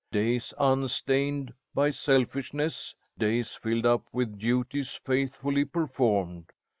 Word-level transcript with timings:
Days 0.11 0.51
unstained 0.59 1.53
by 1.75 1.91
selfishness, 1.91 2.95
days 3.19 3.53
filled 3.53 3.85
up 3.85 4.07
with 4.11 4.39
duties 4.39 4.93
faithfully 5.05 5.63
performed. 5.63 6.47